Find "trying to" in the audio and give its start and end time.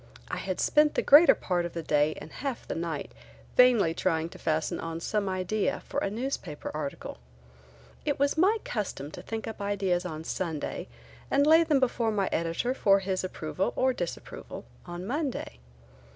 3.93-4.39